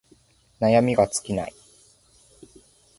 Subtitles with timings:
[0.59, 1.53] 悩みが尽きない